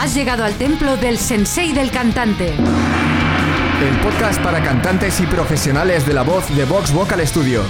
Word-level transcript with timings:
Has 0.00 0.14
llegado 0.14 0.44
al 0.44 0.54
templo 0.54 0.96
del 0.96 1.18
sensei 1.18 1.72
del 1.72 1.90
cantante. 1.90 2.54
El 2.54 3.96
podcast 4.00 4.40
para 4.42 4.62
cantantes 4.62 5.18
y 5.18 5.26
profesionales 5.26 6.06
de 6.06 6.12
la 6.12 6.22
voz 6.22 6.48
de 6.56 6.64
Vox 6.64 6.92
Vocal 6.92 7.26
Studio. 7.26 7.64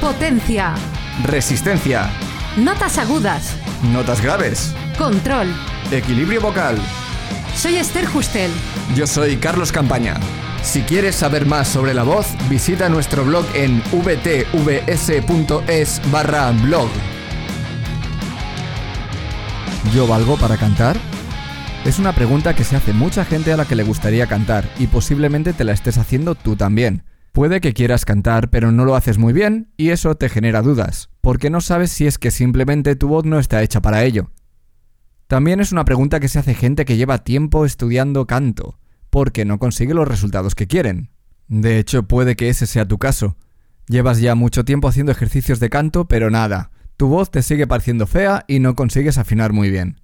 Potencia. 0.00 0.74
Resistencia. 1.22 2.10
Notas 2.56 2.98
agudas. 2.98 3.54
Notas 3.92 4.20
graves. 4.20 4.74
Control. 4.98 5.46
Equilibrio 5.92 6.40
vocal. 6.40 6.76
Soy 7.54 7.76
Esther 7.76 8.06
Justel. 8.06 8.50
Yo 8.96 9.06
soy 9.06 9.36
Carlos 9.36 9.70
Campaña. 9.70 10.18
Si 10.64 10.82
quieres 10.82 11.14
saber 11.14 11.46
más 11.46 11.68
sobre 11.68 11.94
la 11.94 12.02
voz, 12.02 12.26
visita 12.48 12.88
nuestro 12.88 13.24
blog 13.24 13.46
en 13.54 13.80
vtvs.es 13.92 15.22
barra 16.10 16.50
blog. 16.50 16.88
¿Yo 19.94 20.08
valgo 20.08 20.36
para 20.36 20.56
cantar? 20.56 20.96
Es 21.84 21.98
una 21.98 22.14
pregunta 22.14 22.56
que 22.56 22.64
se 22.64 22.76
hace 22.76 22.94
mucha 22.94 23.26
gente 23.26 23.52
a 23.52 23.58
la 23.58 23.66
que 23.66 23.76
le 23.76 23.82
gustaría 23.82 24.26
cantar 24.26 24.64
y 24.78 24.86
posiblemente 24.86 25.52
te 25.52 25.64
la 25.64 25.72
estés 25.72 25.98
haciendo 25.98 26.34
tú 26.34 26.56
también. 26.56 27.04
Puede 27.32 27.60
que 27.60 27.74
quieras 27.74 28.06
cantar 28.06 28.48
pero 28.48 28.72
no 28.72 28.86
lo 28.86 28.96
haces 28.96 29.18
muy 29.18 29.34
bien 29.34 29.70
y 29.76 29.90
eso 29.90 30.14
te 30.14 30.30
genera 30.30 30.62
dudas, 30.62 31.10
porque 31.20 31.50
no 31.50 31.60
sabes 31.60 31.92
si 31.92 32.06
es 32.06 32.16
que 32.16 32.30
simplemente 32.30 32.96
tu 32.96 33.08
voz 33.08 33.26
no 33.26 33.38
está 33.38 33.62
hecha 33.62 33.82
para 33.82 34.02
ello. 34.02 34.30
También 35.26 35.60
es 35.60 35.72
una 35.72 35.84
pregunta 35.84 36.20
que 36.20 36.28
se 36.28 36.38
hace 36.38 36.54
gente 36.54 36.86
que 36.86 36.96
lleva 36.96 37.22
tiempo 37.22 37.66
estudiando 37.66 38.26
canto, 38.26 38.78
porque 39.10 39.44
no 39.44 39.58
consigue 39.58 39.92
los 39.92 40.08
resultados 40.08 40.54
que 40.54 40.66
quieren. 40.66 41.10
De 41.48 41.78
hecho, 41.78 42.04
puede 42.04 42.34
que 42.34 42.48
ese 42.48 42.66
sea 42.66 42.88
tu 42.88 42.96
caso. 42.96 43.36
Llevas 43.88 44.20
ya 44.20 44.34
mucho 44.34 44.64
tiempo 44.64 44.88
haciendo 44.88 45.12
ejercicios 45.12 45.60
de 45.60 45.68
canto, 45.68 46.08
pero 46.08 46.30
nada, 46.30 46.70
tu 46.96 47.08
voz 47.08 47.30
te 47.30 47.42
sigue 47.42 47.66
pareciendo 47.66 48.06
fea 48.06 48.46
y 48.48 48.58
no 48.60 48.74
consigues 48.74 49.18
afinar 49.18 49.52
muy 49.52 49.68
bien. 49.68 50.00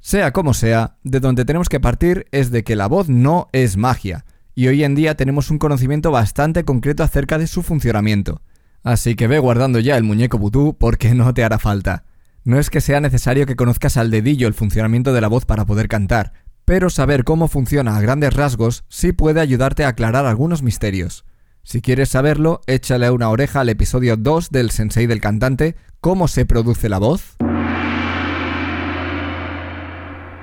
Sea 0.00 0.32
como 0.32 0.54
sea, 0.54 0.96
de 1.04 1.20
donde 1.20 1.44
tenemos 1.44 1.68
que 1.68 1.78
partir 1.78 2.26
es 2.32 2.50
de 2.50 2.64
que 2.64 2.74
la 2.74 2.86
voz 2.86 3.10
no 3.10 3.48
es 3.52 3.76
magia, 3.76 4.24
y 4.54 4.68
hoy 4.68 4.82
en 4.82 4.94
día 4.94 5.14
tenemos 5.14 5.50
un 5.50 5.58
conocimiento 5.58 6.10
bastante 6.10 6.64
concreto 6.64 7.02
acerca 7.02 7.36
de 7.38 7.46
su 7.46 7.62
funcionamiento. 7.62 8.40
Así 8.82 9.14
que 9.14 9.26
ve 9.26 9.38
guardando 9.38 9.78
ya 9.78 9.98
el 9.98 10.04
muñeco 10.04 10.38
vudú 10.38 10.74
porque 10.78 11.14
no 11.14 11.34
te 11.34 11.44
hará 11.44 11.58
falta. 11.58 12.04
No 12.44 12.58
es 12.58 12.70
que 12.70 12.80
sea 12.80 13.00
necesario 13.00 13.44
que 13.44 13.56
conozcas 13.56 13.98
al 13.98 14.10
dedillo 14.10 14.48
el 14.48 14.54
funcionamiento 14.54 15.12
de 15.12 15.20
la 15.20 15.28
voz 15.28 15.44
para 15.44 15.66
poder 15.66 15.88
cantar, 15.88 16.32
pero 16.64 16.88
saber 16.88 17.24
cómo 17.24 17.48
funciona 17.48 17.96
a 17.96 18.00
grandes 18.00 18.32
rasgos 18.32 18.84
sí 18.88 19.12
puede 19.12 19.40
ayudarte 19.40 19.84
a 19.84 19.88
aclarar 19.88 20.24
algunos 20.24 20.62
misterios. 20.62 21.26
Si 21.62 21.82
quieres 21.82 22.08
saberlo, 22.08 22.62
échale 22.66 23.10
una 23.10 23.28
oreja 23.28 23.60
al 23.60 23.68
episodio 23.68 24.16
2 24.16 24.48
del 24.48 24.70
Sensei 24.70 25.06
del 25.06 25.20
cantante, 25.20 25.76
¿Cómo 26.00 26.28
se 26.28 26.46
produce 26.46 26.88
la 26.88 26.98
voz? 26.98 27.36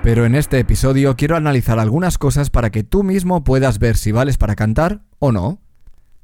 Pero 0.08 0.26
en 0.26 0.36
este 0.36 0.58
episodio 0.58 1.18
quiero 1.18 1.36
analizar 1.36 1.80
algunas 1.80 2.18
cosas 2.18 2.50
para 2.50 2.70
que 2.70 2.82
tú 2.82 3.04
mismo 3.04 3.44
puedas 3.44 3.78
ver 3.78 3.98
si 3.98 4.14
vales 4.14 4.38
para 4.38 4.56
cantar 4.56 5.04
o 5.20 5.34
no. 5.34 5.60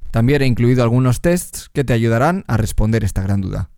También 0.10 0.42
he 0.42 0.46
incluido 0.46 0.84
algunos 0.84 1.20
tests 1.20 1.70
que 1.74 1.84
te 1.84 1.92
ayudarán 1.92 2.46
a 2.48 2.56
responder 2.56 3.04
esta 3.04 3.24
gran 3.24 3.42
duda. 3.42 3.72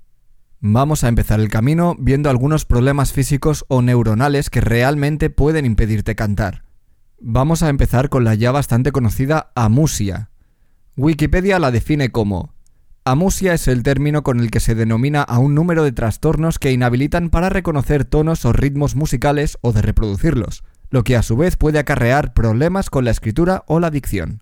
Vamos 0.59 1.03
a 1.03 1.07
empezar 1.07 1.39
el 1.39 1.49
camino 1.49 1.95
viendo 1.97 2.29
algunos 2.29 2.65
problemas 2.65 3.13
físicos 3.13 3.65
o 3.67 3.81
neuronales 3.81 4.51
que 4.51 4.61
realmente 4.61 5.31
pueden 5.31 5.65
impedirte 5.65 6.13
cantar. 6.13 6.65
Vamos 7.19 7.63
a 7.63 7.69
empezar 7.69 8.09
con 8.09 8.25
la 8.25 8.35
ya 8.35 8.51
bastante 8.51 8.91
conocida 8.91 9.51
amusia. 9.55 10.29
Wikipedia 10.95 11.57
la 11.57 11.71
define 11.71 12.11
como 12.11 12.53
Amusia 13.07 13.53
es 13.53 13.67
el 13.67 13.83
término 13.83 14.23
con 14.23 14.39
el 14.39 14.49
que 14.49 14.59
se 14.59 14.73
denomina 14.73 15.21
a 15.21 15.37
un 15.37 15.53
número 15.53 15.83
de 15.83 15.91
trastornos 15.91 16.57
que 16.57 16.71
inhabilitan 16.71 17.29
para 17.29 17.49
reconocer 17.49 18.03
tonos 18.03 18.45
o 18.45 18.51
ritmos 18.51 18.95
musicales 18.95 19.59
o 19.61 19.73
de 19.73 19.83
reproducirlos, 19.83 20.63
lo 20.89 21.03
que 21.03 21.15
a 21.15 21.21
su 21.21 21.37
vez 21.37 21.55
puede 21.55 21.77
acarrear 21.77 22.33
problemas 22.33 22.89
con 22.89 23.05
la 23.05 23.11
escritura 23.11 23.63
o 23.67 23.79
la 23.79 23.91
dicción. 23.91 24.41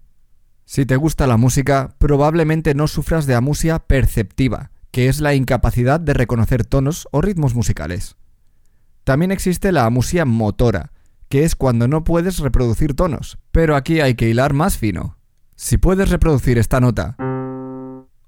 Si 0.63 0.85
te 0.85 0.96
gusta 0.96 1.28
la 1.28 1.35
música, 1.35 1.94
probablemente 1.97 2.73
no 2.73 2.88
sufras 2.88 3.25
de 3.25 3.35
amusia 3.35 3.79
perceptiva, 3.79 4.72
que 4.91 5.09
es 5.09 5.19
la 5.19 5.35
incapacidad 5.35 6.00
de 6.00 6.13
reconocer 6.13 6.63
tonos 6.63 7.09
o 7.12 7.19
ritmos 7.19 7.56
musicales. 7.56 8.16
También 9.03 9.34
existe 9.34 9.73
la 9.73 9.84
amusia 9.84 10.23
motora, 10.23 10.94
que 11.28 11.44
es 11.44 11.57
cuando 11.57 11.90
no 11.90 12.06
puedes 12.06 12.40
reproducir 12.40 12.94
tonos, 12.94 13.40
pero 13.52 13.75
aquí 13.75 14.00
hay 14.00 14.16
que 14.16 14.29
hilar 14.29 14.53
más 14.53 14.78
fino. 14.78 15.18
Si 15.57 15.78
puedes 15.78 16.07
reproducir 16.07 16.57
esta 16.57 16.79
nota, 16.79 17.18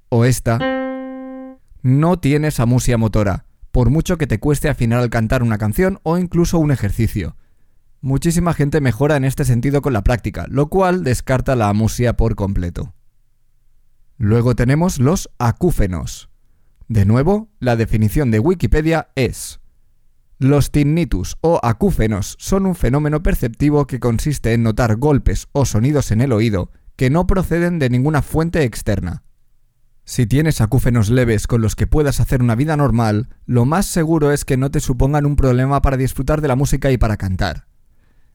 o 0.10 0.26
esta, 0.26 0.60
no 1.82 2.20
tienes 2.20 2.60
amusia 2.60 2.98
motora, 2.98 3.46
por 3.72 3.90
mucho 3.90 4.18
que 4.18 4.28
te 4.28 4.40
cueste 4.40 4.70
afinar 4.70 5.00
al 5.00 5.10
cantar 5.10 5.44
una 5.44 5.58
canción 5.58 6.00
o 6.04 6.18
incluso 6.18 6.60
un 6.60 6.72
ejercicio. 6.72 7.36
Muchísima 8.02 8.54
gente 8.54 8.82
mejora 8.82 9.18
en 9.18 9.26
este 9.26 9.46
sentido 9.46 9.82
con 9.82 9.94
la 9.94 10.04
práctica, 10.04 10.46
lo 10.50 10.68
cual 10.68 11.04
descarta 11.04 11.56
la 11.56 11.70
amusia 11.70 12.18
por 12.18 12.36
completo. 12.36 12.94
Luego 14.18 14.56
tenemos 14.56 15.00
los 15.00 15.30
acúfenos. 15.40 16.30
De 16.88 17.06
nuevo, 17.06 17.50
la 17.60 17.76
definición 17.76 18.32
de 18.32 18.40
Wikipedia 18.40 19.10
es 19.16 19.60
los 20.38 20.70
tinnitus 20.70 21.38
o 21.40 21.62
acúfenos 21.64 22.36
son 22.40 22.66
un 22.66 22.76
fenómeno 22.76 23.24
perceptivo 23.24 23.88
que 23.88 24.02
consiste 24.02 24.52
en 24.52 24.64
notar 24.64 24.98
golpes 24.98 25.48
o 25.54 25.64
sonidos 25.64 26.12
en 26.12 26.20
el 26.20 26.34
oído 26.34 26.72
que 26.98 27.10
no 27.10 27.26
proceden 27.26 27.80
de 27.80 27.90
ninguna 27.90 28.22
fuente 28.22 28.64
externa. 28.64 29.24
Si 30.08 30.28
tienes 30.28 30.62
acúfenos 30.62 31.10
leves 31.10 31.48
con 31.48 31.62
los 31.62 31.76
que 31.76 31.88
puedas 31.88 32.20
hacer 32.20 32.44
una 32.44 32.54
vida 32.54 32.78
normal, 32.78 33.30
lo 33.48 33.66
más 33.66 33.88
seguro 33.88 34.32
es 34.32 34.46
que 34.46 34.56
no 34.56 34.70
te 34.70 34.80
supongan 34.80 35.26
un 35.26 35.36
problema 35.36 35.82
para 35.82 35.98
disfrutar 35.98 36.42
de 36.42 36.48
la 36.48 36.56
música 36.56 36.92
y 36.92 36.98
para 37.00 37.18
cantar. 37.18 37.66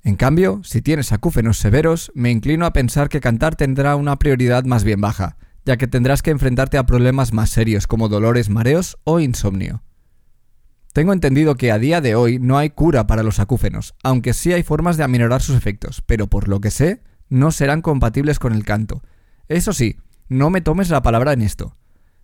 En 0.02 0.16
cambio, 0.16 0.62
si 0.64 0.82
tienes 0.82 1.12
acúfenos 1.12 1.58
severos, 1.58 2.10
me 2.12 2.32
inclino 2.32 2.66
a 2.66 2.72
pensar 2.72 3.08
que 3.08 3.20
cantar 3.20 3.54
tendrá 3.54 3.94
una 3.94 4.18
prioridad 4.18 4.64
más 4.64 4.82
bien 4.82 5.00
baja, 5.00 5.36
ya 5.64 5.76
que 5.76 5.86
tendrás 5.86 6.22
que 6.22 6.32
enfrentarte 6.32 6.76
a 6.76 6.86
problemas 6.86 7.32
más 7.32 7.50
serios 7.50 7.86
como 7.86 8.08
dolores, 8.08 8.50
mareos 8.50 8.98
o 9.04 9.20
insomnio. 9.20 9.84
Tengo 10.92 11.12
entendido 11.12 11.54
que 11.54 11.70
a 11.70 11.78
día 11.78 12.00
de 12.00 12.16
hoy 12.16 12.40
no 12.40 12.58
hay 12.58 12.70
cura 12.70 13.06
para 13.06 13.22
los 13.22 13.38
acúfenos, 13.38 13.94
aunque 14.02 14.32
sí 14.32 14.52
hay 14.52 14.64
formas 14.64 14.96
de 14.96 15.04
aminorar 15.04 15.40
sus 15.40 15.54
efectos, 15.54 16.02
pero 16.04 16.26
por 16.26 16.48
lo 16.48 16.60
que 16.60 16.72
sé, 16.72 17.04
no 17.28 17.52
serán 17.52 17.80
compatibles 17.80 18.40
con 18.40 18.54
el 18.54 18.64
canto. 18.64 19.04
Eso 19.46 19.72
sí, 19.72 19.98
no 20.30 20.48
me 20.48 20.60
tomes 20.60 20.88
la 20.88 21.02
palabra 21.02 21.32
en 21.32 21.42
esto. 21.42 21.76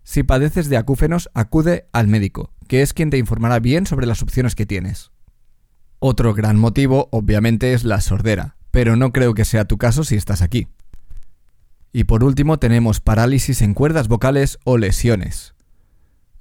Si 0.04 0.22
padeces 0.22 0.68
de 0.68 0.76
acúfenos, 0.76 1.28
acude 1.34 1.88
al 1.92 2.06
médico, 2.06 2.52
que 2.68 2.80
es 2.80 2.94
quien 2.94 3.10
te 3.10 3.18
informará 3.18 3.58
bien 3.58 3.84
sobre 3.84 4.06
las 4.06 4.22
opciones 4.22 4.54
que 4.54 4.64
tienes. 4.64 5.10
Otro 5.98 6.32
gran 6.32 6.56
motivo, 6.56 7.08
obviamente, 7.10 7.74
es 7.74 7.82
la 7.82 8.00
sordera, 8.00 8.56
pero 8.70 8.94
no 8.94 9.12
creo 9.12 9.34
que 9.34 9.44
sea 9.44 9.64
tu 9.64 9.76
caso 9.76 10.04
si 10.04 10.14
estás 10.14 10.40
aquí. 10.40 10.68
Y 11.92 12.04
por 12.04 12.22
último 12.22 12.58
tenemos 12.60 13.00
parálisis 13.00 13.60
en 13.60 13.74
cuerdas 13.74 14.06
vocales 14.06 14.58
o 14.62 14.78
lesiones. 14.78 15.54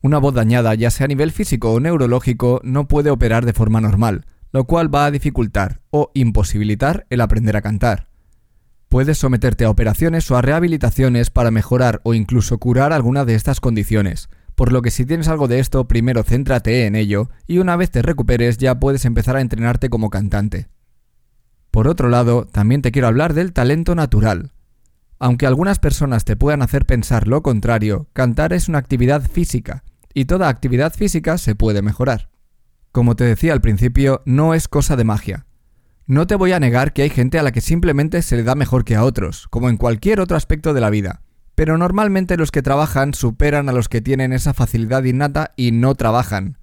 Una 0.02 0.20
voz 0.20 0.36
dañada, 0.36 0.76
ya 0.76 0.92
sea 0.92 1.06
a 1.06 1.08
nivel 1.08 1.32
físico 1.32 1.72
o 1.72 1.80
neurológico, 1.80 2.62
no 2.64 2.88
puede 2.88 3.10
operar 3.10 3.44
de 3.44 3.54
forma 3.54 3.82
normal, 3.82 4.28
lo 4.52 4.66
cual 4.66 4.94
va 4.94 5.08
a 5.08 5.12
dificultar 5.12 5.82
o 5.90 6.12
imposibilitar 6.14 7.08
el 7.10 7.22
aprender 7.22 7.58
a 7.58 7.64
cantar. 7.64 8.10
Puedes 8.96 9.18
someterte 9.18 9.66
a 9.66 9.70
operaciones 9.70 10.32
o 10.32 10.38
a 10.38 10.42
rehabilitaciones 10.42 11.30
para 11.30 11.52
mejorar 11.52 12.00
o 12.06 12.14
incluso 12.14 12.60
curar 12.60 12.94
alguna 12.94 13.26
de 13.26 13.36
estas 13.36 13.60
condiciones, 13.60 14.30
por 14.56 14.72
lo 14.72 14.82
que 14.82 14.90
si 14.90 15.06
tienes 15.06 15.28
algo 15.28 15.50
de 15.50 15.60
esto, 15.60 15.86
primero 15.86 16.24
céntrate 16.24 16.86
en 16.86 16.96
ello 16.96 17.30
y 17.46 17.58
una 17.58 17.76
vez 17.76 17.92
te 17.92 18.02
recuperes 18.02 18.58
ya 18.58 18.80
puedes 18.80 19.04
empezar 19.04 19.36
a 19.36 19.42
entrenarte 19.42 19.90
como 19.90 20.10
cantante. 20.10 20.70
Por 21.72 21.90
otro 21.90 22.08
lado, 22.08 22.46
también 22.46 22.82
te 22.82 22.94
quiero 22.94 23.10
hablar 23.10 23.34
del 23.34 23.52
talento 23.52 23.96
natural. 23.96 24.54
Aunque 25.20 25.46
algunas 25.46 25.80
personas 25.80 26.24
te 26.24 26.38
puedan 26.38 26.62
hacer 26.62 26.86
pensar 26.86 27.28
lo 27.28 27.44
contrario, 27.44 28.08
cantar 28.14 28.54
es 28.54 28.70
una 28.70 28.78
actividad 28.78 29.30
física, 29.30 29.84
y 30.14 30.24
toda 30.24 30.48
actividad 30.48 30.94
física 30.94 31.38
se 31.38 31.54
puede 31.54 31.82
mejorar. 31.82 32.30
Como 32.94 33.18
te 33.18 33.26
decía 33.26 33.52
al 33.52 33.60
principio, 33.60 34.22
no 34.24 34.54
es 34.54 34.70
cosa 34.70 34.96
de 34.96 35.04
magia. 35.04 35.48
No 36.08 36.28
te 36.28 36.36
voy 36.36 36.52
a 36.52 36.60
negar 36.60 36.94
que 36.94 37.02
hay 37.02 37.10
gente 37.10 37.40
a 37.40 37.44
la 37.44 37.52
que 37.52 37.62
simplemente 37.62 38.22
se 38.22 38.36
le 38.36 38.44
da 38.44 38.54
mejor 38.54 38.86
que 38.86 38.96
a 38.96 39.04
otros, 39.04 39.48
como 39.50 39.70
en 39.70 39.78
cualquier 39.78 40.20
otro 40.20 40.38
aspecto 40.38 40.76
de 40.76 40.82
la 40.82 40.92
vida. 40.92 41.24
Pero 41.56 41.80
normalmente 41.80 42.38
los 42.38 42.52
que 42.52 42.62
trabajan 42.62 43.16
superan 43.16 43.70
a 43.70 43.72
los 43.72 43.90
que 43.90 44.02
tienen 44.02 44.32
esa 44.32 44.54
facilidad 44.54 45.04
innata 45.04 45.54
y 45.56 45.72
no 45.72 45.96
trabajan. 45.96 46.60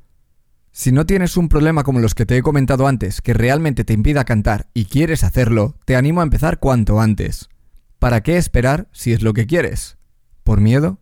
Si 0.70 0.92
no 0.92 1.06
tienes 1.06 1.36
un 1.36 1.48
problema 1.48 1.82
como 1.82 1.98
los 1.98 2.14
que 2.14 2.24
te 2.24 2.36
he 2.36 2.42
comentado 2.42 2.86
antes, 2.86 3.20
que 3.20 3.34
realmente 3.34 3.82
te 3.82 3.94
impida 3.94 4.24
cantar 4.24 4.68
y 4.74 4.84
quieres 4.84 5.24
hacerlo, 5.24 5.74
te 5.86 5.96
animo 5.96 6.20
a 6.20 6.24
empezar 6.24 6.60
cuanto 6.60 7.00
antes. 7.00 7.48
¿Para 7.98 8.22
qué 8.22 8.36
esperar 8.36 8.86
si 8.92 9.12
es 9.12 9.22
lo 9.22 9.32
que 9.32 9.48
quieres? 9.48 9.98
¿Por 10.44 10.60
miedo? 10.60 11.01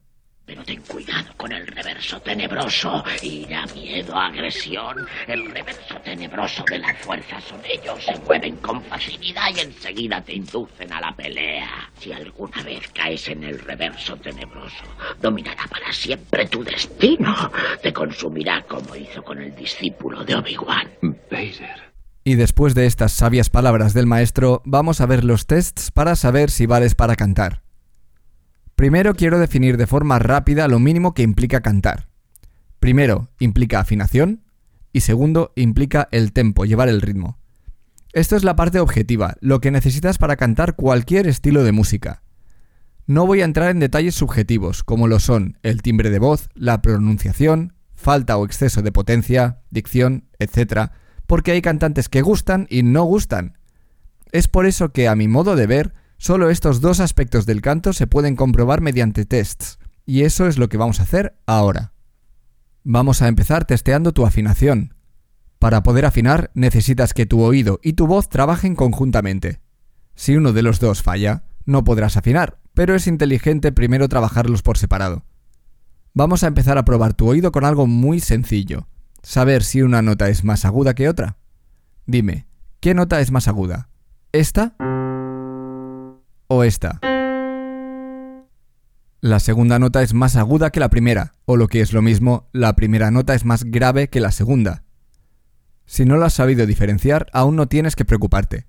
Pero 0.50 0.64
ten 0.64 0.82
cuidado 0.82 1.32
con 1.37 1.52
el 1.52 1.64
reverso 1.64 2.19
tenebroso. 2.23 3.05
Ira, 3.23 3.64
miedo, 3.73 4.17
agresión. 4.17 5.06
El 5.29 5.49
reverso 5.49 5.94
tenebroso 6.02 6.64
de 6.69 6.81
la 6.81 6.93
fuerza 6.97 7.41
son 7.41 7.61
ellos. 7.64 8.05
Se 8.05 8.19
mueven 8.26 8.56
con 8.56 8.82
facilidad 8.82 9.44
y 9.55 9.61
enseguida 9.61 10.20
te 10.20 10.35
inducen 10.35 10.93
a 10.93 11.00
la 11.00 11.14
pelea. 11.14 11.88
Si 12.00 12.12
alguna 12.12 12.64
vez 12.64 12.88
caes 12.93 13.29
en 13.29 13.44
el 13.44 13.61
reverso 13.61 14.17
tenebroso, 14.17 14.82
dominará 15.23 15.69
para 15.70 15.93
siempre 15.93 16.49
tu 16.49 16.64
destino. 16.64 17.53
Te 17.81 17.93
consumirá 17.93 18.62
como 18.62 18.96
hizo 18.96 19.23
con 19.23 19.41
el 19.41 19.55
discípulo 19.55 20.25
de 20.25 20.35
Obi-Wan. 20.35 20.91
Vader. 21.31 21.93
Y 22.25 22.35
después 22.35 22.75
de 22.75 22.87
estas 22.87 23.12
sabias 23.12 23.50
palabras 23.50 23.94
del 23.94 24.06
maestro, 24.08 24.62
vamos 24.64 25.00
a 25.00 25.06
ver 25.06 25.23
los 25.23 25.46
tests 25.46 25.93
para 25.93 26.17
saber 26.17 26.50
si 26.50 26.67
vales 26.67 26.96
para 26.96 27.14
cantar. 27.14 27.62
Primero 28.81 29.12
quiero 29.12 29.38
definir 29.38 29.77
de 29.77 29.87
forma 29.87 30.19
rápida 30.19 30.67
lo 30.67 30.79
mínimo 30.79 31.12
que 31.12 31.21
implica 31.21 31.61
cantar. 31.61 32.09
Primero, 32.79 33.29
implica 33.38 33.79
afinación 33.79 34.43
y 34.91 35.00
segundo, 35.00 35.53
implica 35.55 36.09
el 36.12 36.32
tempo, 36.32 36.65
llevar 36.65 36.88
el 36.88 37.03
ritmo. 37.03 37.38
Esto 38.15 38.37
es 38.37 38.43
la 38.43 38.56
parte 38.56 38.81
objetiva, 38.81 39.37
lo 39.43 39.61
que 39.61 39.71
necesitas 39.71 40.17
para 40.17 40.37
cantar 40.37 40.77
cualquier 40.77 41.27
estilo 41.27 41.62
de 41.62 41.73
música. 41.73 42.23
No 43.05 43.27
voy 43.27 43.43
a 43.43 43.44
entrar 43.44 43.69
en 43.69 43.81
detalles 43.81 44.15
subjetivos, 44.15 44.82
como 44.82 45.09
lo 45.09 45.21
son 45.21 45.59
el 45.62 45.82
timbre 45.82 46.09
de 46.09 46.19
voz, 46.19 46.49
la 46.55 46.81
pronunciación, 46.81 47.75
falta 47.94 48.38
o 48.38 48.47
exceso 48.47 48.81
de 48.81 48.93
potencia, 48.93 49.61
dicción, 49.69 50.31
etc., 50.38 50.91
porque 51.27 51.53
hay 51.53 51.61
cantantes 51.61 52.09
que 52.09 52.23
gustan 52.23 52.67
y 52.71 52.82
no 52.82 53.05
gustan. 53.05 53.59
Es 54.32 54.49
por 54.49 54.65
eso 54.65 54.91
que, 54.91 55.06
a 55.06 55.17
mi 55.17 55.29
modo 55.29 55.55
de 55.55 55.67
ver, 55.67 56.00
solo 56.20 56.50
estos 56.50 56.81
dos 56.81 57.00
aspectos 57.00 57.46
del 57.46 57.62
canto 57.62 57.93
se 57.93 58.06
pueden 58.06 58.37
comprobar 58.37 58.82
mediante 58.82 59.25
tests, 59.25 59.81
y 60.06 60.22
eso 60.22 60.46
es 60.46 60.58
lo 60.58 60.69
que 60.69 60.76
vamos 60.76 61.00
a 61.00 61.05
hacer 61.05 61.34
ahora. 61.46 61.94
Vamos 62.84 63.22
a 63.22 63.28
empezar 63.28 63.64
testeando 63.64 64.12
tu 64.12 64.25
afinación. 64.25 64.94
Para 65.58 65.82
poder 65.82 66.06
afinar 66.06 66.52
necesitas 66.55 67.14
que 67.14 67.26
tu 67.26 67.43
oído 67.43 67.81
y 67.82 67.94
tu 67.94 68.06
voz 68.06 68.28
trabajen 68.28 68.76
conjuntamente. 68.76 69.61
Si 70.14 70.37
uno 70.37 70.52
de 70.52 70.62
los 70.62 70.78
dos 70.78 71.02
falla, 71.02 71.43
no 71.64 71.82
podrás 71.82 72.17
afinar, 72.17 72.61
pero 72.75 72.94
es 72.94 73.06
inteligente 73.06 73.72
primero 73.72 74.08
trabajarlos 74.08 74.62
por 74.62 74.78
separado. 74.78 75.25
Vamos 76.14 76.44
a 76.44 76.46
empezar 76.46 76.78
a 76.78 76.84
probar 76.84 77.14
tu 77.14 77.28
oído 77.28 77.50
con 77.50 77.64
algo 77.64 77.87
muy 77.87 78.20
sencillo 78.20 78.87
saber 79.22 79.62
si 79.62 79.82
una 79.82 80.02
nota 80.02 80.28
es 80.28 80.44
más 80.44 80.64
aguda 80.64 80.94
que 80.94 81.08
otra. 81.08 81.38
Dime, 82.06 82.46
¿qué 82.81 82.94
nota 82.94 83.20
es 83.20 83.31
más 83.31 83.49
aguda? 83.49 83.88
¿Esta 84.32 84.75
o 86.50 86.64
esta? 86.64 87.00
La 89.20 89.38
segunda 89.38 89.79
nota 89.79 90.02
es 90.02 90.14
más 90.14 90.35
aguda 90.35 90.70
que 90.70 90.81
la 90.81 90.91
primera, 90.91 91.37
o 91.44 91.56
lo 91.56 91.69
que 91.69 91.81
es 91.81 91.93
lo 91.93 92.02
mismo, 92.02 92.49
la 92.52 92.75
primera 92.75 93.11
nota 93.12 93.35
es 93.35 93.44
más 93.44 93.64
grave 93.64 94.08
que 94.08 94.19
la 94.20 94.32
segunda. 94.32 94.82
Si 95.87 96.05
no 96.05 96.17
lo 96.17 96.25
has 96.25 96.35
sabido 96.35 96.67
diferenciar, 96.67 97.29
aún 97.32 97.55
no 97.55 97.69
tienes 97.69 97.94
que 97.94 98.05
preocuparte. 98.05 98.67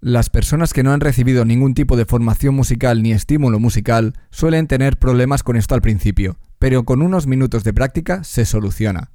Las 0.00 0.28
personas 0.28 0.74
que 0.74 0.82
no 0.82 0.92
han 0.92 1.00
recibido 1.00 1.44
ningún 1.44 1.72
tipo 1.72 1.96
de 1.96 2.04
formación 2.04 2.54
musical 2.54 3.02
ni 3.02 3.12
estímulo 3.12 3.58
musical 3.58 4.12
suelen 4.30 4.66
tener 4.66 4.98
problemas 4.98 5.42
con 5.42 5.56
esto 5.56 5.74
al 5.74 5.80
principio, 5.80 6.38
pero 6.58 6.84
con 6.84 7.00
unos 7.00 7.26
minutos 7.26 7.64
de 7.64 7.72
práctica 7.72 8.24
se 8.24 8.44
soluciona. 8.44 9.10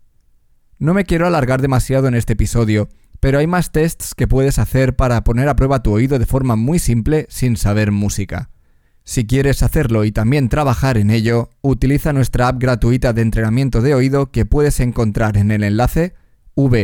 No 0.80 0.96
me 0.96 1.06
quiero 1.06 1.28
alargar 1.28 1.62
demasiado 1.62 2.08
en 2.08 2.16
este 2.16 2.34
episodio, 2.34 2.90
pero 3.20 3.40
hay 3.40 3.48
más 3.48 3.72
tests 3.72 4.14
que 4.16 4.28
puedes 4.28 4.60
hacer 4.60 4.96
para 4.96 5.24
poner 5.24 5.50
a 5.50 5.56
prueba 5.56 5.82
tu 5.82 5.94
oído 5.94 6.20
de 6.20 6.26
forma 6.26 6.56
muy 6.56 6.80
simple 6.80 7.26
sin 7.30 7.58
saber 7.58 7.92
música. 7.92 8.50
Si 9.04 9.26
quieres 9.26 9.64
hacerlo 9.64 10.04
y 10.04 10.12
también 10.12 10.50
trabajar 10.50 10.98
en 10.98 11.10
ello, 11.10 11.50
utiliza 11.62 12.14
nuestra 12.14 12.50
app 12.50 12.60
gratuita 12.60 13.14
de 13.14 13.22
entrenamiento 13.22 13.82
de 13.82 13.96
oído 13.96 14.32
que 14.32 14.46
puedes 14.46 14.80
encontrar 14.80 15.38
en 15.38 15.52
el 15.52 15.64
enlace 15.64 16.14
vtvs.es 16.56 16.80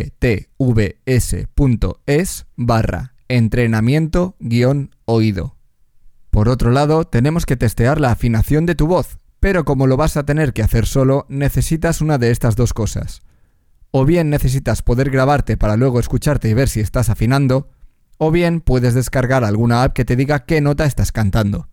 barra 2.56 3.14
entrenamiento-oído. 3.28 5.56
Por 6.30 6.50
otro 6.50 6.72
lado, 6.72 7.06
tenemos 7.06 7.46
que 7.46 7.58
testear 7.58 8.00
la 8.00 8.12
afinación 8.12 8.66
de 8.66 8.76
tu 8.76 8.88
voz, 8.88 9.18
pero 9.40 9.66
como 9.66 9.88
lo 9.88 9.98
vas 9.98 10.18
a 10.18 10.26
tener 10.26 10.54
que 10.54 10.64
hacer 10.64 10.86
solo, 10.86 11.26
necesitas 11.30 12.02
una 12.02 12.18
de 12.18 12.32
estas 12.32 12.56
dos 12.56 12.74
cosas 12.74 13.22
o 13.96 14.06
bien 14.06 14.32
necesitas 14.32 14.82
poder 14.82 15.12
grabarte 15.12 15.56
para 15.56 15.78
luego 15.78 16.00
escucharte 16.00 16.50
y 16.50 16.56
ver 16.56 16.68
si 16.68 16.80
estás 16.80 17.10
afinando, 17.10 17.70
o 18.18 18.32
bien 18.32 18.60
puedes 18.60 18.96
descargar 18.96 19.44
alguna 19.44 19.84
app 19.84 19.94
que 19.94 20.04
te 20.04 20.16
diga 20.16 20.46
qué 20.46 20.62
nota 20.62 20.86
estás 20.86 21.12
cantando. 21.12 21.70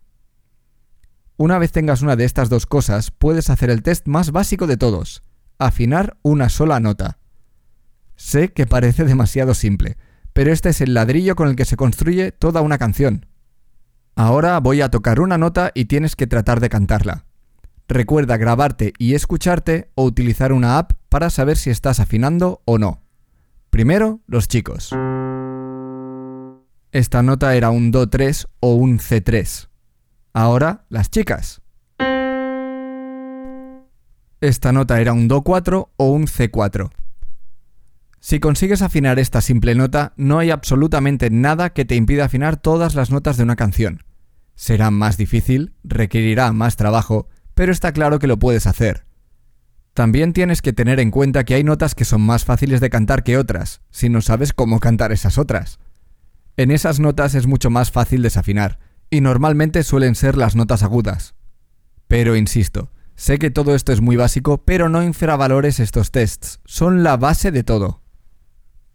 Una 1.35 1.57
vez 1.57 1.71
tengas 1.71 2.03
una 2.03 2.15
de 2.15 2.25
estas 2.25 2.47
dos 2.47 2.67
cosas, 2.67 3.09
puedes 3.09 3.49
hacer 3.49 3.71
el 3.71 3.81
test 3.81 4.07
más 4.07 4.31
básico 4.31 4.67
de 4.67 4.77
todos, 4.77 5.23
afinar 5.57 6.15
una 6.21 6.49
sola 6.49 6.79
nota. 6.79 7.17
Sé 8.15 8.53
que 8.53 8.67
parece 8.67 9.03
demasiado 9.03 9.55
simple, 9.55 9.97
pero 10.31 10.53
este 10.53 10.69
es 10.69 10.81
el 10.81 10.93
ladrillo 10.93 11.35
con 11.35 11.47
el 11.47 11.55
que 11.55 11.65
se 11.65 11.75
construye 11.75 12.31
toda 12.31 12.61
una 12.61 12.77
canción. 12.77 13.25
Ahora 14.13 14.59
voy 14.59 14.81
a 14.81 14.91
tocar 14.91 15.21
una 15.21 15.39
nota 15.39 15.71
y 15.73 15.85
tienes 15.85 16.15
que 16.15 16.27
tratar 16.27 16.59
de 16.59 16.69
cantarla. 16.69 17.25
Recuerda 17.87 18.37
grabarte 18.37 18.93
y 18.99 19.15
escucharte 19.15 19.89
o 19.95 20.03
utilizar 20.03 20.53
una 20.53 20.77
app 20.77 21.00
para 21.11 21.29
saber 21.29 21.57
si 21.57 21.69
estás 21.69 21.99
afinando 21.99 22.61
o 22.63 22.77
no. 22.77 23.01
Primero, 23.69 24.21
los 24.27 24.47
chicos. 24.47 24.91
Esta 26.93 27.21
nota 27.21 27.53
era 27.53 27.69
un 27.69 27.91
Do3 27.91 28.47
o 28.61 28.75
un 28.75 28.97
C3. 28.97 29.67
Ahora, 30.31 30.85
las 30.87 31.11
chicas. 31.11 31.61
Esta 34.39 34.71
nota 34.71 35.01
era 35.01 35.11
un 35.11 35.27
Do4 35.29 35.89
o 35.97 36.05
un 36.05 36.27
C4. 36.27 36.89
Si 38.21 38.39
consigues 38.39 38.81
afinar 38.81 39.19
esta 39.19 39.41
simple 39.41 39.75
nota, 39.75 40.13
no 40.15 40.39
hay 40.39 40.49
absolutamente 40.49 41.29
nada 41.29 41.73
que 41.73 41.83
te 41.83 41.95
impida 41.95 42.23
afinar 42.23 42.55
todas 42.55 42.95
las 42.95 43.11
notas 43.11 43.35
de 43.35 43.43
una 43.43 43.57
canción. 43.57 44.05
Será 44.55 44.91
más 44.91 45.17
difícil, 45.17 45.73
requerirá 45.83 46.53
más 46.53 46.77
trabajo, 46.77 47.27
pero 47.53 47.73
está 47.73 47.91
claro 47.91 48.17
que 48.17 48.27
lo 48.27 48.39
puedes 48.39 48.65
hacer. 48.65 49.10
También 49.93 50.31
tienes 50.31 50.61
que 50.61 50.71
tener 50.71 50.99
en 50.99 51.11
cuenta 51.11 51.43
que 51.43 51.53
hay 51.53 51.63
notas 51.63 51.95
que 51.95 52.05
son 52.05 52.21
más 52.21 52.45
fáciles 52.45 52.79
de 52.79 52.89
cantar 52.89 53.23
que 53.23 53.37
otras, 53.37 53.81
si 53.91 54.07
no 54.07 54.21
sabes 54.21 54.53
cómo 54.53 54.79
cantar 54.79 55.11
esas 55.11 55.37
otras. 55.37 55.79
En 56.55 56.71
esas 56.71 56.99
notas 56.99 57.35
es 57.35 57.45
mucho 57.45 57.69
más 57.69 57.91
fácil 57.91 58.21
desafinar, 58.21 58.79
y 59.09 59.19
normalmente 59.19 59.83
suelen 59.83 60.15
ser 60.15 60.37
las 60.37 60.55
notas 60.55 60.83
agudas. 60.83 61.35
Pero 62.07 62.37
insisto, 62.37 62.91
sé 63.15 63.37
que 63.37 63.51
todo 63.51 63.75
esto 63.75 63.91
es 63.91 63.99
muy 63.99 64.15
básico, 64.15 64.63
pero 64.63 64.87
no 64.87 65.03
infravalores 65.03 65.79
estos 65.81 66.11
tests, 66.11 66.61
son 66.65 67.03
la 67.03 67.17
base 67.17 67.51
de 67.51 67.63
todo. 67.63 68.01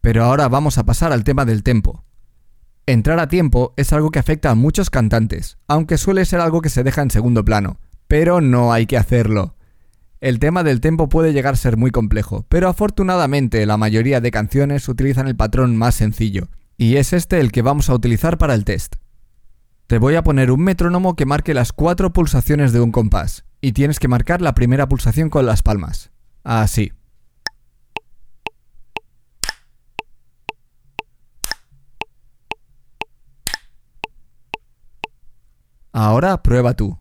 Pero 0.01 0.25
ahora 0.25 0.49
vamos 0.49 0.79
a 0.79 0.85
pasar 0.85 1.13
al 1.13 1.25
tema 1.25 1.45
del 1.45 1.63
tempo. 1.63 2.05
Entrar 2.87 3.19
a 3.19 3.29
tiempo 3.29 3.75
es 3.77 3.93
algo 3.93 4.11
que 4.11 4.21
afecta 4.21 4.51
a 4.51 4.55
muchos 4.55 4.89
cantantes, 4.89 5.59
aunque 5.67 5.99
suele 5.99 6.25
ser 6.25 6.41
algo 6.41 6.63
que 6.63 6.71
se 6.71 6.85
deja 6.85 7.03
en 7.03 7.11
segundo 7.11 7.45
plano, 7.45 7.81
pero 8.07 8.41
no 8.41 8.73
hay 8.73 8.87
que 8.87 8.97
hacerlo. 8.97 9.56
El 10.27 10.41
tema 10.41 10.65
del 10.65 10.81
tempo 10.81 11.09
puede 11.09 11.33
llegar 11.33 11.55
a 11.55 11.57
ser 11.57 11.77
muy 11.77 11.93
complejo, 11.93 12.45
pero 12.49 12.69
afortunadamente 12.69 13.65
la 13.65 13.77
mayoría 13.77 14.21
de 14.21 14.33
canciones 14.33 14.89
utilizan 14.89 15.29
el 15.29 15.37
patrón 15.37 15.77
más 15.77 15.95
sencillo, 15.95 16.49
y 16.77 16.97
es 16.97 17.13
este 17.13 17.39
el 17.39 17.53
que 17.53 17.63
vamos 17.63 17.89
a 17.89 17.95
utilizar 17.95 18.37
para 18.37 18.55
el 18.55 18.65
test. 18.65 18.97
Te 19.87 19.99
voy 19.99 20.17
a 20.17 20.25
poner 20.25 20.51
un 20.51 20.65
metrónomo 20.65 21.15
que 21.15 21.27
marque 21.27 21.55
las 21.55 21.73
cuatro 21.73 22.13
pulsaciones 22.13 22.73
de 22.73 22.81
un 22.81 22.91
compás, 22.91 23.45
y 23.61 23.71
tienes 23.71 24.01
que 24.01 24.09
marcar 24.09 24.43
la 24.43 24.53
primera 24.53 24.89
pulsación 24.89 25.31
con 25.31 25.47
las 25.47 25.63
palmas. 25.63 26.11
Así. 26.43 26.93
Ahora 35.93 36.43
prueba 36.43 36.75
tú. 36.75 36.99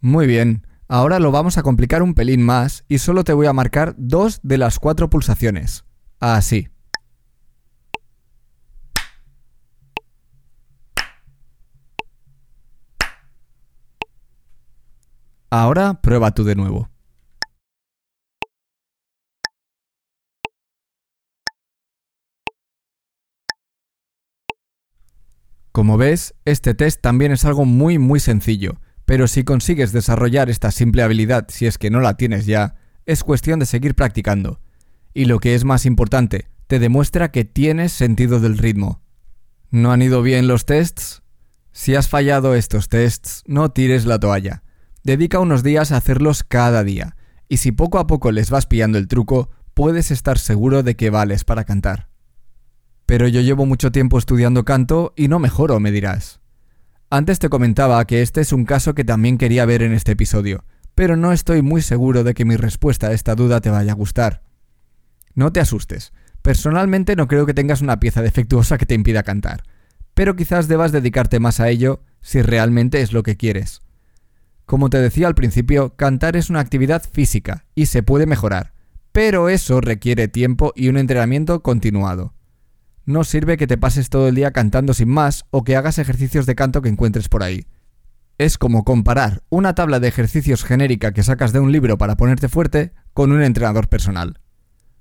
Muy 0.00 0.28
bien, 0.28 0.64
ahora 0.86 1.18
lo 1.18 1.32
vamos 1.32 1.58
a 1.58 1.64
complicar 1.64 2.02
un 2.02 2.14
pelín 2.14 2.40
más 2.44 2.84
y 2.86 2.98
solo 2.98 3.24
te 3.24 3.32
voy 3.32 3.48
a 3.48 3.52
marcar 3.52 3.94
dos 3.98 4.38
de 4.44 4.56
las 4.56 4.78
cuatro 4.78 5.10
pulsaciones. 5.10 5.84
Así. 6.20 6.68
Ahora 15.50 16.00
prueba 16.00 16.30
tú 16.30 16.44
de 16.44 16.54
nuevo. 16.54 16.88
Como 25.72 25.96
ves, 25.96 26.34
este 26.44 26.74
test 26.74 27.00
también 27.00 27.32
es 27.32 27.44
algo 27.44 27.64
muy 27.64 27.98
muy 27.98 28.20
sencillo 28.20 28.78
pero 29.08 29.26
si 29.26 29.42
consigues 29.42 29.92
desarrollar 29.92 30.50
esta 30.50 30.70
simple 30.70 31.02
habilidad, 31.02 31.46
si 31.48 31.64
es 31.64 31.78
que 31.78 31.88
no 31.88 32.00
la 32.00 32.18
tienes 32.18 32.44
ya, 32.44 32.74
es 33.06 33.24
cuestión 33.24 33.58
de 33.58 33.64
seguir 33.64 33.94
practicando. 33.94 34.60
Y 35.14 35.24
lo 35.24 35.38
que 35.38 35.54
es 35.54 35.64
más 35.64 35.86
importante, 35.86 36.50
te 36.66 36.78
demuestra 36.78 37.30
que 37.30 37.46
tienes 37.46 37.90
sentido 37.92 38.38
del 38.38 38.58
ritmo. 38.58 39.00
¿No 39.70 39.92
han 39.92 40.02
ido 40.02 40.20
bien 40.20 40.46
los 40.46 40.66
tests? 40.66 41.22
Si 41.72 41.94
has 41.94 42.06
fallado 42.06 42.54
estos 42.54 42.90
tests, 42.90 43.44
no 43.46 43.70
tires 43.70 44.04
la 44.04 44.20
toalla. 44.20 44.62
Dedica 45.04 45.40
unos 45.40 45.62
días 45.62 45.90
a 45.90 45.96
hacerlos 45.96 46.44
cada 46.44 46.84
día, 46.84 47.16
y 47.48 47.56
si 47.56 47.72
poco 47.72 48.00
a 48.00 48.06
poco 48.06 48.30
les 48.30 48.50
vas 48.50 48.66
pillando 48.66 48.98
el 48.98 49.08
truco, 49.08 49.48
puedes 49.72 50.10
estar 50.10 50.38
seguro 50.38 50.82
de 50.82 50.96
que 50.96 51.08
vales 51.08 51.44
para 51.44 51.64
cantar. 51.64 52.10
Pero 53.06 53.26
yo 53.26 53.40
llevo 53.40 53.64
mucho 53.64 53.90
tiempo 53.90 54.18
estudiando 54.18 54.66
canto 54.66 55.14
y 55.16 55.28
no 55.28 55.38
mejoro, 55.38 55.80
me 55.80 55.92
dirás. 55.92 56.42
Antes 57.10 57.38
te 57.38 57.48
comentaba 57.48 58.06
que 58.06 58.20
este 58.20 58.42
es 58.42 58.52
un 58.52 58.66
caso 58.66 58.94
que 58.94 59.02
también 59.02 59.38
quería 59.38 59.64
ver 59.64 59.82
en 59.82 59.94
este 59.94 60.12
episodio, 60.12 60.66
pero 60.94 61.16
no 61.16 61.32
estoy 61.32 61.62
muy 61.62 61.80
seguro 61.80 62.22
de 62.22 62.34
que 62.34 62.44
mi 62.44 62.56
respuesta 62.56 63.06
a 63.06 63.12
esta 63.12 63.34
duda 63.34 63.62
te 63.62 63.70
vaya 63.70 63.92
a 63.92 63.94
gustar. 63.94 64.42
No 65.34 65.50
te 65.50 65.60
asustes, 65.60 66.12
personalmente 66.42 67.16
no 67.16 67.26
creo 67.26 67.46
que 67.46 67.54
tengas 67.54 67.80
una 67.80 67.98
pieza 67.98 68.20
defectuosa 68.20 68.76
que 68.76 68.84
te 68.84 68.94
impida 68.94 69.22
cantar, 69.22 69.62
pero 70.12 70.36
quizás 70.36 70.68
debas 70.68 70.92
dedicarte 70.92 71.40
más 71.40 71.60
a 71.60 71.70
ello 71.70 72.02
si 72.20 72.42
realmente 72.42 73.00
es 73.00 73.14
lo 73.14 73.22
que 73.22 73.38
quieres. 73.38 73.80
Como 74.66 74.90
te 74.90 75.00
decía 75.00 75.28
al 75.28 75.34
principio, 75.34 75.96
cantar 75.96 76.36
es 76.36 76.50
una 76.50 76.60
actividad 76.60 77.02
física 77.10 77.64
y 77.74 77.86
se 77.86 78.02
puede 78.02 78.26
mejorar, 78.26 78.74
pero 79.12 79.48
eso 79.48 79.80
requiere 79.80 80.28
tiempo 80.28 80.74
y 80.76 80.88
un 80.88 80.98
entrenamiento 80.98 81.62
continuado. 81.62 82.34
No 83.08 83.24
sirve 83.24 83.56
que 83.56 83.66
te 83.66 83.78
pases 83.78 84.10
todo 84.10 84.28
el 84.28 84.34
día 84.34 84.50
cantando 84.50 84.92
sin 84.92 85.08
más 85.08 85.46
o 85.48 85.64
que 85.64 85.76
hagas 85.76 85.98
ejercicios 85.98 86.44
de 86.44 86.54
canto 86.54 86.82
que 86.82 86.90
encuentres 86.90 87.30
por 87.30 87.42
ahí. 87.42 87.64
Es 88.36 88.58
como 88.58 88.84
comparar 88.84 89.44
una 89.48 89.74
tabla 89.74 89.98
de 89.98 90.08
ejercicios 90.08 90.62
genérica 90.62 91.14
que 91.14 91.22
sacas 91.22 91.54
de 91.54 91.58
un 91.58 91.72
libro 91.72 91.96
para 91.96 92.18
ponerte 92.18 92.50
fuerte 92.50 92.92
con 93.14 93.32
un 93.32 93.42
entrenador 93.42 93.88
personal. 93.88 94.40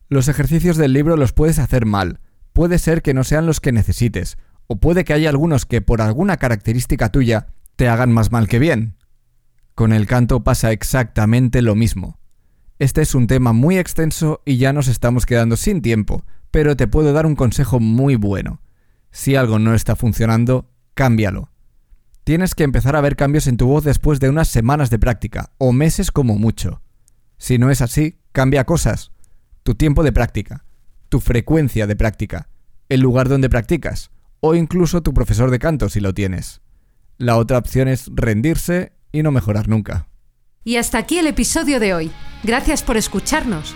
Los 0.07 0.29
ejercicios 0.29 0.77
del 0.77 0.93
libro 0.93 1.17
los 1.17 1.33
puedes 1.33 1.59
hacer 1.59 1.85
mal, 1.85 2.21
puede 2.53 2.79
ser 2.79 3.01
que 3.01 3.13
no 3.13 3.25
sean 3.25 3.45
los 3.45 3.59
que 3.59 3.73
necesites, 3.73 4.37
o 4.67 4.77
puede 4.77 5.03
que 5.03 5.11
haya 5.11 5.27
algunos 5.29 5.65
que 5.65 5.81
por 5.81 6.01
alguna 6.01 6.37
característica 6.37 7.11
tuya 7.11 7.47
te 7.75 7.89
hagan 7.89 8.13
más 8.13 8.31
mal 8.31 8.47
que 8.47 8.59
bien. 8.59 8.95
Con 9.75 9.91
el 9.91 10.07
canto 10.07 10.45
pasa 10.45 10.71
exactamente 10.71 11.61
lo 11.61 11.75
mismo. 11.75 12.21
Este 12.79 13.01
es 13.01 13.15
un 13.15 13.27
tema 13.27 13.51
muy 13.51 13.77
extenso 13.77 14.41
y 14.45 14.55
ya 14.55 14.71
nos 14.71 14.87
estamos 14.87 15.25
quedando 15.25 15.57
sin 15.57 15.81
tiempo, 15.81 16.23
pero 16.51 16.75
te 16.75 16.87
puedo 16.87 17.13
dar 17.13 17.25
un 17.25 17.35
consejo 17.35 17.79
muy 17.79 18.15
bueno. 18.15 18.61
Si 19.11 19.35
algo 19.35 19.59
no 19.59 19.73
está 19.73 19.95
funcionando, 19.95 20.69
cámbialo. 20.93 21.49
Tienes 22.23 22.55
que 22.55 22.63
empezar 22.63 22.95
a 22.95 23.01
ver 23.01 23.15
cambios 23.15 23.47
en 23.47 23.57
tu 23.57 23.67
voz 23.67 23.83
después 23.83 24.19
de 24.19 24.29
unas 24.29 24.49
semanas 24.49 24.89
de 24.89 24.99
práctica, 24.99 25.51
o 25.57 25.71
meses 25.71 26.11
como 26.11 26.37
mucho. 26.37 26.81
Si 27.37 27.57
no 27.57 27.71
es 27.71 27.81
así, 27.81 28.19
cambia 28.31 28.65
cosas. 28.65 29.11
Tu 29.63 29.75
tiempo 29.75 30.03
de 30.03 30.11
práctica, 30.11 30.65
tu 31.09 31.19
frecuencia 31.19 31.87
de 31.87 31.95
práctica, 31.95 32.49
el 32.89 33.01
lugar 33.01 33.29
donde 33.29 33.49
practicas, 33.49 34.11
o 34.39 34.55
incluso 34.55 35.01
tu 35.01 35.13
profesor 35.13 35.51
de 35.51 35.59
canto 35.59 35.89
si 35.89 35.99
lo 35.99 36.13
tienes. 36.13 36.61
La 37.17 37.37
otra 37.37 37.57
opción 37.57 37.87
es 37.87 38.09
rendirse 38.13 38.93
y 39.11 39.23
no 39.23 39.31
mejorar 39.31 39.67
nunca. 39.67 40.09
Y 40.63 40.75
hasta 40.75 40.97
aquí 40.97 41.17
el 41.17 41.27
episodio 41.27 41.79
de 41.79 41.93
hoy. 41.93 42.11
Gracias 42.43 42.83
por 42.83 42.97
escucharnos. 42.97 43.73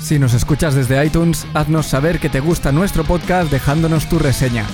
Si 0.00 0.18
nos 0.18 0.34
escuchas 0.34 0.74
desde 0.74 1.04
iTunes, 1.04 1.46
haznos 1.54 1.86
saber 1.86 2.18
que 2.18 2.28
te 2.28 2.40
gusta 2.40 2.72
nuestro 2.72 3.04
podcast 3.04 3.50
dejándonos 3.50 4.08
tu 4.08 4.18
reseña. 4.18 4.64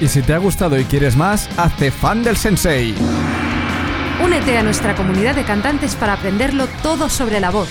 Y 0.00 0.08
si 0.08 0.22
te 0.22 0.34
ha 0.34 0.38
gustado 0.38 0.78
y 0.78 0.84
quieres 0.84 1.16
más, 1.16 1.48
hazte 1.56 1.90
fan 1.90 2.24
del 2.24 2.36
sensei. 2.36 2.94
Únete 4.24 4.56
a 4.56 4.62
nuestra 4.62 4.94
comunidad 4.94 5.34
de 5.34 5.44
cantantes 5.44 5.94
para 5.96 6.14
aprenderlo 6.14 6.66
todo 6.82 7.08
sobre 7.08 7.40
la 7.40 7.50
voz. 7.50 7.68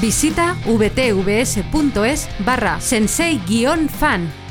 Visita 0.00 0.56
vtvs.es 0.64 2.28
barra 2.44 2.80
sensei-fan. 2.80 4.45